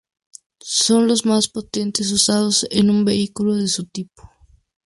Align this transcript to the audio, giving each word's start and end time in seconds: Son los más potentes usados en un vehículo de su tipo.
Son 0.65 1.05
los 1.07 1.27
más 1.27 1.47
potentes 1.47 2.11
usados 2.11 2.65
en 2.71 2.89
un 2.89 3.05
vehículo 3.05 3.53
de 3.53 3.67
su 3.67 3.85
tipo. 3.85 4.31